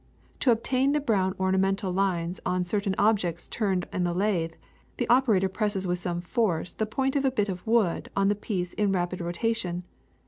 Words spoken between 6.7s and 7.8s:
the point of a bit of